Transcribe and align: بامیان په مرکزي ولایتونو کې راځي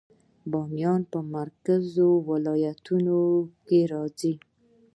بامیان 0.51 1.01
په 1.11 1.19
مرکزي 1.35 2.07
ولایتونو 2.29 3.19
کې 3.65 3.79
راځي 3.91 4.33